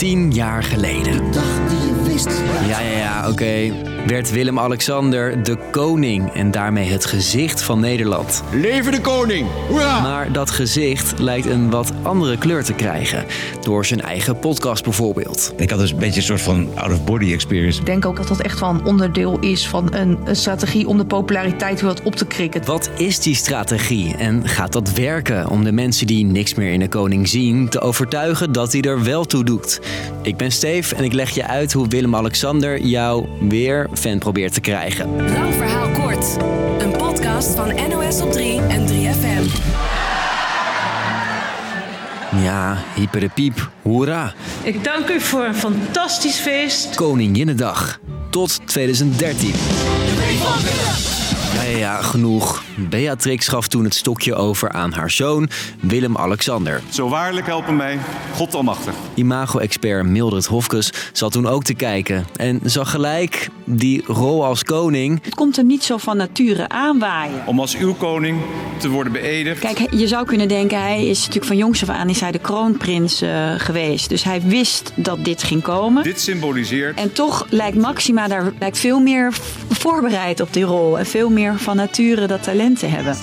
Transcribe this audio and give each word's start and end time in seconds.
Tien 0.00 0.32
jaar 0.32 0.62
geleden. 0.62 1.32
Ja, 2.68 2.80
ja, 2.80 2.98
ja, 2.98 3.28
oké. 3.28 3.72
Werd 4.06 4.30
Willem-Alexander 4.30 5.42
de 5.42 5.56
koning 5.70 6.32
en 6.32 6.50
daarmee 6.50 6.88
het 6.90 7.04
gezicht 7.04 7.62
van 7.62 7.80
Nederland. 7.80 8.42
Leven 8.52 8.92
de 8.92 9.00
koning! 9.00 9.46
Hoera! 9.68 10.00
Maar 10.00 10.32
dat 10.32 10.50
gezicht 10.50 11.18
lijkt 11.18 11.46
een 11.46 11.70
wat 11.70 11.92
andere 12.02 12.38
kleur 12.38 12.64
te 12.64 12.72
krijgen. 12.72 13.24
Door 13.60 13.86
zijn 13.86 14.00
eigen 14.00 14.38
podcast 14.38 14.84
bijvoorbeeld. 14.84 15.52
Ik 15.56 15.70
had 15.70 15.78
dus 15.78 15.90
een 15.90 15.98
beetje 15.98 16.16
een 16.16 16.26
soort 16.26 16.40
van 16.40 16.68
out-of-body 16.74 17.32
experience. 17.32 17.80
Ik 17.80 17.86
denk 17.86 18.06
ook 18.06 18.16
dat 18.16 18.28
dat 18.28 18.40
echt 18.40 18.60
wel 18.60 18.68
een 18.68 18.84
onderdeel 18.84 19.38
is 19.38 19.68
van 19.68 19.94
een, 19.94 20.18
een 20.24 20.36
strategie 20.36 20.88
om 20.88 20.96
de 20.96 21.04
populariteit 21.04 21.80
weer 21.80 21.90
wat 21.90 22.02
op 22.02 22.14
te 22.14 22.26
krikken. 22.26 22.64
Wat 22.64 22.90
is 22.96 23.18
die 23.18 23.34
strategie 23.34 24.16
en 24.16 24.48
gaat 24.48 24.72
dat 24.72 24.92
werken 24.92 25.48
om 25.48 25.64
de 25.64 25.72
mensen 25.72 26.06
die 26.06 26.24
niks 26.24 26.54
meer 26.54 26.72
in 26.72 26.80
de 26.80 26.88
koning 26.88 27.28
zien 27.28 27.68
te 27.68 27.80
overtuigen 27.80 28.52
dat 28.52 28.72
hij 28.72 28.82
er 28.82 29.04
wel 29.04 29.24
toe 29.24 29.44
doet? 29.44 29.80
Ik 30.22 30.36
ben 30.36 30.52
Steef 30.52 30.92
en 30.92 31.04
ik 31.04 31.12
leg 31.12 31.30
je 31.30 31.46
uit 31.46 31.72
hoe 31.72 31.88
Willem-Alexander 31.88 32.80
jou 32.80 33.26
weer 33.48 33.88
fan 33.92 34.18
probeert 34.18 34.52
te 34.52 34.60
krijgen. 34.60 35.16
Lang 35.16 35.54
verhaal 35.54 35.88
kort. 35.88 36.36
Een 36.78 36.90
podcast 36.90 37.54
van 37.54 37.74
NOS 37.88 38.20
op 38.20 38.32
3 38.32 38.60
en 38.60 38.86
3FM. 38.86 39.68
Ja, 42.42 42.78
hyper 42.94 43.20
de 43.20 43.28
piep, 43.28 43.70
hoera. 43.82 44.32
Ik 44.62 44.84
dank 44.84 45.08
u 45.08 45.20
voor 45.20 45.44
een 45.44 45.54
fantastisch 45.54 46.38
feest. 46.38 46.94
Koninginnedag. 46.94 48.00
Tot 48.30 48.60
2013. 48.66 49.52
Ja, 51.58 52.02
genoeg. 52.02 52.62
Beatrix 52.76 53.48
gaf 53.48 53.68
toen 53.68 53.84
het 53.84 53.94
stokje 53.94 54.34
over 54.34 54.70
aan 54.70 54.92
haar 54.92 55.10
zoon 55.10 55.48
Willem-Alexander. 55.80 56.82
Zo 56.88 57.08
waarlijk 57.08 57.46
helpen 57.46 57.76
mij, 57.76 57.98
God 58.34 58.54
almachtig. 58.54 58.94
Imago-expert 59.14 60.06
Mildred 60.06 60.46
Hofkes 60.46 60.92
zat 61.12 61.32
toen 61.32 61.46
ook 61.46 61.62
te 61.62 61.74
kijken 61.74 62.26
en 62.36 62.60
zag 62.64 62.90
gelijk 62.90 63.48
die 63.64 64.02
rol 64.06 64.44
als 64.44 64.64
koning. 64.64 65.18
Het 65.22 65.34
komt 65.34 65.56
hem 65.56 65.66
niet 65.66 65.84
zo 65.84 65.96
van 65.96 66.16
nature 66.16 66.68
aanwaaien. 66.68 67.42
Om 67.46 67.60
als 67.60 67.76
uw 67.76 67.94
koning 67.94 68.40
te 68.76 68.88
worden 68.88 69.12
beëdigd. 69.12 69.60
Kijk, 69.60 69.94
je 69.94 70.06
zou 70.06 70.26
kunnen 70.26 70.48
denken, 70.48 70.80
hij 70.80 71.06
is 71.06 71.18
natuurlijk 71.18 71.46
van 71.46 71.56
jongs 71.56 71.82
af 71.82 71.88
aan 71.88 72.08
is 72.08 72.20
hij 72.20 72.32
de 72.32 72.38
kroonprins 72.38 73.20
eh, 73.20 73.52
geweest. 73.56 74.08
Dus 74.08 74.24
hij 74.24 74.40
wist 74.42 74.92
dat 74.94 75.24
dit 75.24 75.42
ging 75.42 75.62
komen. 75.62 76.02
Dit 76.02 76.20
symboliseert 76.20 76.98
En 76.98 77.12
toch 77.12 77.46
lijkt 77.48 77.76
Maxima 77.76 78.28
daar 78.28 78.52
lijkt 78.58 78.78
veel 78.78 79.00
meer 79.00 79.32
voorbereid 79.68 80.40
op 80.40 80.52
die 80.52 80.64
rol. 80.64 80.98
En 80.98 81.06
veel 81.06 81.30
meer 81.30 81.39
van 81.48 81.76
nature 81.76 82.26
dat 82.26 82.42
talent 82.42 82.78
te 82.78 82.86
hebben. 82.86 83.16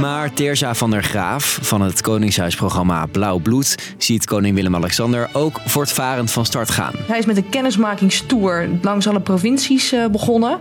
Maar 0.00 0.32
Teerza 0.32 0.74
van 0.74 0.90
der 0.90 1.02
Graaf 1.02 1.58
van 1.62 1.80
het 1.80 2.00
Koningshuisprogramma 2.00 3.06
Blauw 3.06 3.38
Bloed 3.38 3.94
ziet 3.98 4.24
koning 4.26 4.54
Willem-Alexander 4.54 5.30
ook 5.32 5.60
voortvarend 5.64 6.30
van 6.30 6.46
start 6.46 6.70
gaan. 6.70 6.92
Hij 7.06 7.18
is 7.18 7.26
met 7.26 7.36
een 7.36 7.48
kennismakingstour 7.48 8.68
langs 8.82 9.06
alle 9.06 9.20
provincies 9.20 9.92
eh, 9.92 10.06
begonnen. 10.06 10.58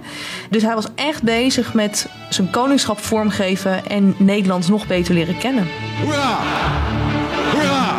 Dus 0.50 0.62
hij 0.62 0.76
was 0.76 0.88
echt 0.95 1.23
bezig 1.23 1.73
met 1.73 2.08
zijn 2.30 2.50
koningschap 2.50 3.00
vormgeven 3.00 3.86
en 3.90 4.16
Nederland 4.17 4.70
nog 4.70 4.88
beter 4.88 5.14
leren 5.14 5.38
kennen. 5.38 5.67
Hoera! 6.04 6.38
Hoera! 7.52 7.95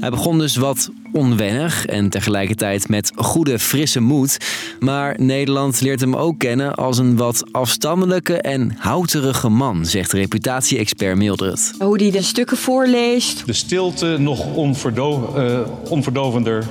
Hij 0.00 0.10
begon 0.10 0.38
dus 0.38 0.56
wat 0.56 0.90
onwennig 1.12 1.86
en 1.86 2.08
tegelijkertijd 2.08 2.88
met 2.88 3.12
goede 3.16 3.58
frisse 3.58 4.00
moed. 4.00 4.36
Maar 4.80 5.14
Nederland 5.18 5.80
leert 5.80 6.00
hem 6.00 6.16
ook 6.16 6.38
kennen 6.38 6.74
als 6.74 6.98
een 6.98 7.16
wat 7.16 7.44
afstandelijke 7.52 8.34
en 8.40 8.74
houterige 8.78 9.48
man, 9.48 9.86
zegt 9.86 10.12
reputatie-expert 10.12 11.16
Mildred. 11.16 11.72
Hoe 11.78 11.98
hij 12.02 12.10
de 12.10 12.22
stukken 12.22 12.56
voorleest, 12.56 13.46
De 13.46 13.52
stilte 13.52 14.16
nog 14.18 14.54
onverdo 14.54 15.32
eh, 15.36 15.60
onverdovender 15.90 16.64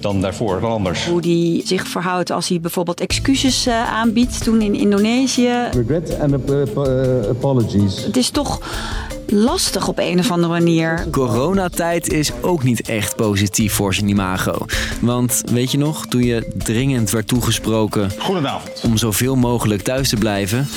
dan 0.00 0.20
daarvoor, 0.20 0.60
dan 0.60 0.70
anders. 0.70 1.06
hoe 1.06 1.20
hij 1.20 1.62
zich 1.66 1.86
verhoudt 1.86 2.30
als 2.30 2.48
hij 2.48 2.60
bijvoorbeeld 2.60 3.00
excuses 3.00 3.66
eh, 3.66 3.92
aanbiedt 3.92 4.44
toen 4.44 4.60
in 4.60 4.74
Indonesië. 4.74 5.52
Regret 5.72 6.18
and 6.20 6.32
ap- 6.32 6.50
uh, 6.50 7.28
apologies. 7.28 8.04
Het 8.04 8.16
is 8.16 8.30
toch 8.30 8.60
lastig 9.32 9.88
op 9.88 9.98
een 9.98 10.18
of 10.18 10.30
andere 10.30 10.52
manier. 10.52 11.06
Coronatijd 11.10 12.12
is 12.12 12.32
ook 12.40 12.62
niet 12.62 12.88
echt 12.88 13.16
positief 13.16 13.72
voor 13.72 13.94
zijn 13.94 14.08
imago. 14.08 14.66
Want 15.00 15.42
weet 15.52 15.70
je 15.70 15.78
nog, 15.78 16.06
toen 16.06 16.22
je 16.22 16.52
dringend 16.56 17.10
werd 17.10 17.28
toegesproken 17.28 18.10
Goedenavond. 18.18 18.80
om 18.84 18.96
zoveel 18.96 19.36
mogelijk 19.36 19.82
thuis 19.82 20.08
te 20.08 20.16
blijven, 20.16 20.68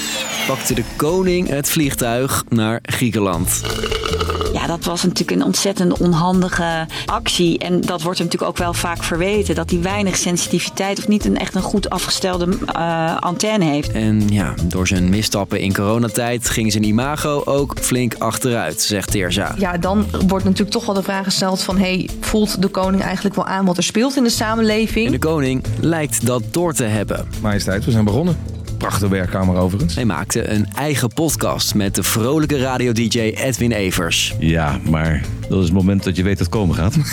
pakte 0.48 0.74
de 0.74 0.84
koning 0.96 1.50
het 1.50 1.70
vliegtuig 1.70 2.44
naar 2.50 2.80
Griekenland. 2.84 3.62
Ja, 4.66 4.72
dat 4.72 4.86
was 4.86 5.04
natuurlijk 5.04 5.40
een 5.40 5.46
ontzettend 5.46 5.98
onhandige 5.98 6.88
actie. 7.06 7.58
En 7.58 7.82
dat 7.82 8.02
wordt 8.02 8.18
hem 8.18 8.28
natuurlijk 8.28 8.52
ook 8.52 8.58
wel 8.58 8.74
vaak 8.74 9.04
verweten. 9.04 9.56
Dat 9.56 9.70
hij 9.70 9.82
weinig 9.82 10.18
sensitiviteit 10.18 10.98
of 10.98 11.08
niet 11.08 11.26
een 11.26 11.38
echt 11.38 11.56
een 11.56 11.62
goed 11.62 11.90
afgestelde 11.90 12.58
eh, 12.66 13.18
antenne 13.18 13.66
heeft. 13.66 13.92
En 13.92 14.28
ja, 14.30 14.54
door 14.64 14.88
zijn 14.88 15.10
misstappen 15.10 15.60
in 15.60 15.74
coronatijd 15.74 16.50
ging 16.50 16.72
zijn 16.72 16.84
imago 16.84 17.42
ook 17.46 17.74
flink 17.80 18.16
achteruit, 18.18 18.82
zegt 18.82 19.12
Teerza. 19.12 19.56
Ja, 19.58 19.78
dan 19.78 20.06
wordt 20.28 20.46
natuurlijk 20.46 20.72
toch 20.72 20.86
wel 20.86 20.96
de 20.96 21.04
vraag 21.04 21.24
gesteld 21.24 21.62
van... 21.62 21.78
Hey, 21.78 22.10
voelt 22.20 22.62
de 22.62 22.68
koning 22.68 23.04
eigenlijk 23.04 23.36
wel 23.36 23.46
aan 23.46 23.66
wat 23.66 23.78
er 23.78 23.84
speelt 23.84 24.18
in 24.18 24.24
de 24.24 24.30
samenleving? 24.30 25.06
En 25.06 25.12
de 25.12 25.20
koning 25.20 25.64
lijkt 25.80 26.26
dat 26.26 26.44
door 26.52 26.74
te 26.74 26.84
hebben. 26.84 27.28
Majesteit, 27.42 27.86
we 27.86 27.92
zijn 27.92 28.06
begonnen. 28.06 28.55
Prachtige 28.78 29.10
werkkamer 29.10 29.56
overigens. 29.56 29.96
Hij 29.96 30.06
maakte 30.06 30.50
een 30.50 30.68
eigen 30.76 31.14
podcast 31.14 31.76
met 31.76 31.96
de 31.96 32.04
vrolijke 32.04 32.58
radio-dj 32.58 33.20
Edwin 33.20 33.72
Evers. 33.72 34.36
Ja, 34.40 34.80
maar 34.90 35.22
dat 35.50 35.58
is 35.58 35.64
het 35.64 35.74
moment 35.74 36.04
dat 36.04 36.16
je 36.16 36.24
weet 36.24 36.38
dat 36.38 36.48
het 36.48 36.56
komen 36.56 36.76
gaat. 36.76 36.96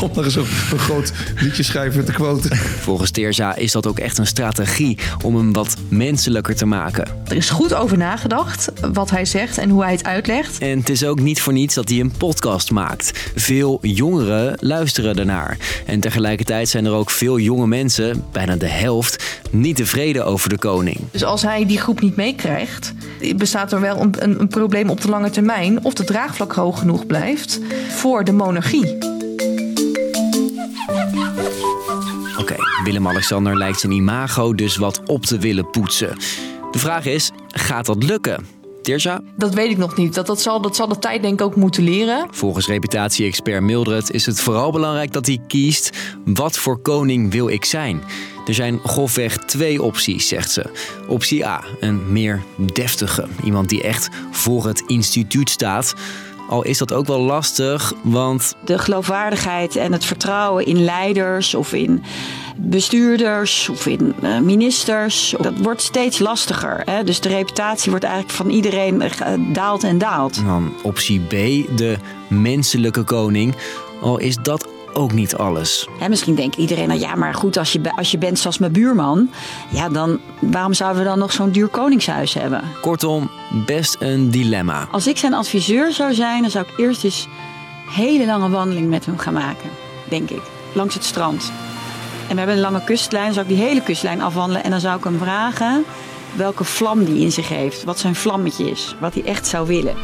Om 0.00 0.10
nog 0.14 0.24
eens 0.24 0.36
een 0.36 0.46
groot 0.78 1.12
liedjeschrijver 1.40 2.04
te 2.04 2.12
quoten. 2.12 2.56
Volgens 2.56 3.10
Teerza 3.10 3.54
is 3.56 3.72
dat 3.72 3.86
ook 3.86 3.98
echt 3.98 4.18
een 4.18 4.26
strategie 4.26 4.98
om 5.24 5.36
hem 5.36 5.52
wat 5.52 5.76
menselijker 5.88 6.54
te 6.56 6.66
maken. 6.66 7.08
Er 7.28 7.36
is 7.36 7.50
goed 7.50 7.74
over 7.74 7.98
nagedacht 7.98 8.72
wat 8.92 9.10
hij 9.10 9.24
zegt 9.24 9.58
en 9.58 9.70
hoe 9.70 9.82
hij 9.82 9.92
het 9.92 10.04
uitlegt. 10.04 10.58
En 10.58 10.78
het 10.78 10.88
is 10.88 11.04
ook 11.04 11.20
niet 11.20 11.40
voor 11.40 11.52
niets 11.52 11.74
dat 11.74 11.88
hij 11.88 12.00
een 12.00 12.12
podcast 12.18 12.70
maakt. 12.70 13.30
Veel 13.34 13.78
jongeren 13.80 14.56
luisteren 14.60 15.18
ernaar. 15.18 15.58
En 15.86 16.00
tegelijkertijd 16.00 16.68
zijn 16.68 16.84
er 16.84 16.92
ook 16.92 17.10
veel 17.10 17.38
jonge 17.38 17.66
mensen, 17.66 18.24
bijna 18.32 18.56
de 18.56 18.68
helft, 18.68 19.40
niet 19.50 19.76
tevreden 19.76 20.26
over 20.26 20.48
de 20.48 20.58
koning. 20.58 20.98
Dus 21.10 21.24
als 21.24 21.42
hij 21.42 21.66
die 21.66 21.78
groep 21.78 22.00
niet 22.00 22.16
meekrijgt, 22.16 22.94
bestaat 23.36 23.72
er 23.72 23.80
wel 23.80 24.00
een, 24.00 24.14
een, 24.18 24.40
een 24.40 24.48
probleem 24.48 24.90
op 24.90 25.00
de 25.00 25.08
lange 25.08 25.30
termijn... 25.30 25.84
of 25.84 25.94
de 25.94 26.04
draagvlak 26.04 26.52
hoog 26.52 26.78
genoeg 26.78 27.06
blijft 27.06 27.60
voor 27.88 28.24
de 28.24 28.32
monarchie. 28.32 28.98
Oké, 32.38 32.56
Willem-Alexander 32.84 33.56
lijkt 33.56 33.80
zijn 33.80 33.92
imago 33.92 34.54
dus 34.54 34.76
wat 34.76 35.00
op 35.06 35.26
te 35.26 35.38
willen 35.38 35.70
poetsen. 35.70 36.16
De 36.70 36.78
vraag 36.78 37.06
is, 37.06 37.30
gaat 37.48 37.86
dat 37.86 38.02
lukken? 38.02 38.46
Teerza? 38.82 39.20
Dat 39.36 39.54
weet 39.54 39.70
ik 39.70 39.76
nog 39.76 39.96
niet. 39.96 40.14
Dat, 40.14 40.26
dat, 40.26 40.40
zal, 40.40 40.60
dat 40.60 40.76
zal 40.76 40.88
de 40.88 40.98
tijd 40.98 41.22
denk 41.22 41.40
ik 41.40 41.46
ook 41.46 41.56
moeten 41.56 41.82
leren. 41.82 42.26
Volgens 42.30 42.66
reputatie-expert 42.66 43.62
Mildred 43.62 44.10
is 44.10 44.26
het 44.26 44.40
vooral 44.40 44.72
belangrijk 44.72 45.12
dat 45.12 45.26
hij 45.26 45.40
kiest 45.46 45.90
wat 46.24 46.56
voor 46.56 46.78
koning 46.78 47.30
wil 47.30 47.48
ik 47.48 47.64
zijn. 47.64 48.02
Er 48.46 48.54
zijn 48.54 48.80
grofweg 48.84 49.36
twee 49.36 49.82
opties, 49.82 50.28
zegt 50.28 50.50
ze. 50.50 50.70
Optie 51.06 51.46
A, 51.46 51.64
een 51.80 52.12
meer 52.12 52.42
deftige, 52.56 53.26
iemand 53.44 53.68
die 53.68 53.82
echt 53.82 54.08
voor 54.30 54.66
het 54.66 54.82
instituut 54.86 55.50
staat. 55.50 55.94
Al 56.48 56.62
is 56.62 56.78
dat 56.78 56.92
ook 56.92 57.06
wel 57.06 57.20
lastig, 57.20 57.92
want 58.02 58.54
De 58.64 58.78
geloofwaardigheid 58.78 59.76
en 59.76 59.92
het 59.92 60.04
vertrouwen 60.04 60.66
in 60.66 60.84
leiders 60.84 61.54
of 61.54 61.72
in 61.72 62.02
bestuurders 62.56 63.68
of 63.68 63.86
in 63.86 64.14
eh, 64.22 64.38
ministers, 64.38 65.34
dat 65.40 65.58
wordt 65.58 65.82
steeds 65.82 66.18
lastiger. 66.18 66.82
Hè? 66.84 67.04
Dus 67.04 67.20
de 67.20 67.28
reputatie 67.28 67.90
wordt 67.90 68.04
eigenlijk 68.04 68.34
van 68.34 68.50
iedereen 68.50 69.02
eh, 69.02 69.32
daalt 69.52 69.84
en 69.84 69.98
daalt. 69.98 70.44
dan 70.44 70.72
optie 70.82 71.20
B, 71.20 71.30
de 71.76 71.96
menselijke 72.28 73.02
koning. 73.02 73.54
Al 74.00 74.18
is 74.18 74.36
dat 74.42 74.68
ook 74.94 75.12
niet 75.12 75.36
alles. 75.36 75.88
Misschien 76.08 76.34
denkt 76.34 76.56
iedereen, 76.56 76.88
nou 76.88 77.00
ja, 77.00 77.14
maar 77.14 77.34
goed, 77.34 77.56
als 77.56 77.72
je, 77.72 77.96
als 77.96 78.10
je 78.10 78.18
bent 78.18 78.38
zoals 78.38 78.58
mijn 78.58 78.72
buurman, 78.72 79.30
ja, 79.70 79.88
dan 79.88 80.20
waarom 80.40 80.74
zouden 80.74 81.02
we 81.02 81.08
dan 81.08 81.18
nog 81.18 81.32
zo'n 81.32 81.50
duur 81.50 81.68
koningshuis 81.68 82.34
hebben? 82.34 82.62
Kortom, 82.80 83.30
best 83.66 83.96
een 83.98 84.30
dilemma. 84.30 84.88
Als 84.90 85.06
ik 85.06 85.16
zijn 85.16 85.34
adviseur 85.34 85.92
zou 85.92 86.14
zijn, 86.14 86.42
dan 86.42 86.50
zou 86.50 86.66
ik 86.68 86.78
eerst 86.78 87.04
eens 87.04 87.28
hele 87.90 88.26
lange 88.26 88.48
wandeling 88.48 88.88
met 88.88 89.06
hem 89.06 89.18
gaan 89.18 89.34
maken, 89.34 89.70
denk 90.08 90.30
ik, 90.30 90.42
langs 90.72 90.94
het 90.94 91.04
strand. 91.04 91.52
En 92.28 92.32
we 92.32 92.36
hebben 92.36 92.56
een 92.56 92.62
lange 92.62 92.84
kustlijn, 92.84 93.24
dan 93.24 93.34
zou 93.34 93.46
ik 93.46 93.56
die 93.56 93.64
hele 93.64 93.82
kustlijn 93.82 94.22
afwandelen 94.22 94.64
en 94.64 94.70
dan 94.70 94.80
zou 94.80 94.98
ik 94.98 95.04
hem 95.04 95.18
vragen 95.18 95.84
welke 96.36 96.64
vlam 96.64 97.04
die 97.04 97.20
in 97.20 97.32
zich 97.32 97.48
heeft, 97.48 97.84
wat 97.84 97.98
zijn 97.98 98.14
vlammetje 98.14 98.70
is, 98.70 98.96
wat 99.00 99.14
hij 99.14 99.24
echt 99.24 99.46
zou 99.46 99.66
willen. 99.66 99.96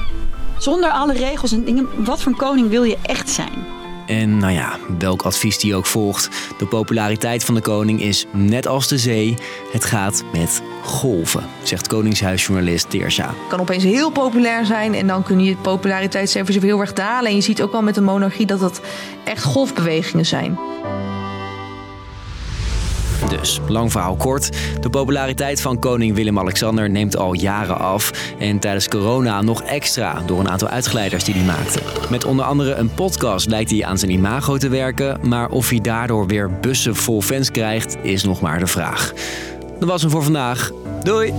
Zonder 0.58 0.90
alle 0.90 1.12
regels 1.12 1.52
en 1.52 1.64
dingen, 1.64 2.04
wat 2.04 2.22
voor 2.22 2.32
een 2.32 2.38
koning 2.38 2.68
wil 2.68 2.82
je 2.82 2.98
echt 3.02 3.30
zijn? 3.30 3.79
En 4.10 4.38
nou 4.38 4.52
ja, 4.52 4.78
welk 4.98 5.22
advies 5.22 5.58
die 5.58 5.74
ook 5.74 5.86
volgt, 5.86 6.28
de 6.58 6.66
populariteit 6.66 7.44
van 7.44 7.54
de 7.54 7.60
koning 7.60 8.02
is 8.02 8.26
net 8.32 8.66
als 8.66 8.88
de 8.88 8.98
zee. 8.98 9.36
Het 9.72 9.84
gaat 9.84 10.24
met 10.32 10.62
golven, 10.82 11.44
zegt 11.62 11.86
Koningshuisjournalist 11.86 12.90
Teersa. 12.90 13.34
kan 13.48 13.60
opeens 13.60 13.84
heel 13.84 14.10
populair 14.10 14.66
zijn 14.66 14.94
en 14.94 15.06
dan 15.06 15.22
kun 15.22 15.40
je 15.40 15.50
het 15.50 15.62
populariteitscijfers 15.62 16.58
heel 16.58 16.80
erg 16.80 16.92
dalen. 16.92 17.30
En 17.30 17.36
je 17.36 17.40
ziet 17.40 17.62
ook 17.62 17.72
wel 17.72 17.82
met 17.82 17.94
de 17.94 18.00
monarchie 18.00 18.46
dat 18.46 18.60
dat 18.60 18.80
echt 19.24 19.42
golfbewegingen 19.42 20.26
zijn. 20.26 20.58
Dus, 23.30 23.60
lang 23.68 23.92
verhaal 23.92 24.16
kort. 24.16 24.50
De 24.80 24.90
populariteit 24.90 25.60
van 25.60 25.78
koning 25.78 26.14
Willem-Alexander 26.14 26.90
neemt 26.90 27.16
al 27.16 27.32
jaren 27.32 27.78
af. 27.78 28.12
En 28.38 28.58
tijdens 28.58 28.88
corona 28.88 29.42
nog 29.42 29.62
extra 29.62 30.22
door 30.26 30.40
een 30.40 30.48
aantal 30.48 30.68
uitglijders 30.68 31.24
die 31.24 31.34
hij 31.34 31.44
maakte. 31.44 31.80
Met 32.10 32.24
onder 32.24 32.44
andere 32.44 32.74
een 32.74 32.94
podcast 32.94 33.46
lijkt 33.46 33.70
hij 33.70 33.84
aan 33.84 33.98
zijn 33.98 34.10
imago 34.10 34.56
te 34.56 34.68
werken. 34.68 35.18
Maar 35.22 35.48
of 35.50 35.68
hij 35.68 35.80
daardoor 35.80 36.26
weer 36.26 36.50
bussen 36.60 36.96
vol 36.96 37.22
fans 37.22 37.50
krijgt, 37.50 37.96
is 38.02 38.24
nog 38.24 38.40
maar 38.40 38.58
de 38.58 38.66
vraag. 38.66 39.12
Dat 39.78 39.88
was 39.88 40.02
hem 40.02 40.10
voor 40.10 40.22
vandaag. 40.22 40.70
Doei! 41.02 41.32